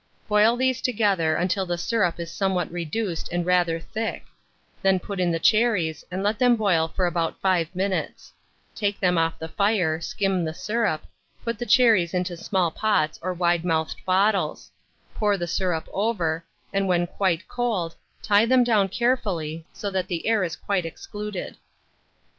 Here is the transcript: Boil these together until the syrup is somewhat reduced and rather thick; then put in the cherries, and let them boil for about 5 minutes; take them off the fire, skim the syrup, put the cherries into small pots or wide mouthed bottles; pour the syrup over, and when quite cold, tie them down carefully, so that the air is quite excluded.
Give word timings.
Boil 0.27 0.55
these 0.55 0.81
together 0.81 1.35
until 1.35 1.67
the 1.67 1.77
syrup 1.77 2.19
is 2.19 2.31
somewhat 2.33 2.71
reduced 2.71 3.29
and 3.31 3.45
rather 3.45 3.79
thick; 3.79 4.25
then 4.81 4.99
put 4.99 5.19
in 5.19 5.29
the 5.31 5.37
cherries, 5.37 6.03
and 6.09 6.23
let 6.23 6.39
them 6.39 6.55
boil 6.55 6.87
for 6.87 7.05
about 7.05 7.39
5 7.39 7.75
minutes; 7.75 8.33
take 8.73 8.99
them 8.99 9.19
off 9.19 9.37
the 9.37 9.47
fire, 9.47 10.01
skim 10.01 10.43
the 10.43 10.55
syrup, 10.55 11.03
put 11.43 11.59
the 11.59 11.67
cherries 11.67 12.15
into 12.15 12.35
small 12.35 12.71
pots 12.71 13.19
or 13.21 13.31
wide 13.31 13.63
mouthed 13.63 14.03
bottles; 14.03 14.71
pour 15.13 15.37
the 15.37 15.45
syrup 15.45 15.87
over, 15.93 16.43
and 16.73 16.87
when 16.87 17.05
quite 17.05 17.47
cold, 17.47 17.93
tie 18.23 18.47
them 18.47 18.63
down 18.63 18.89
carefully, 18.89 19.67
so 19.71 19.91
that 19.91 20.07
the 20.07 20.25
air 20.25 20.43
is 20.43 20.55
quite 20.55 20.83
excluded. 20.83 21.57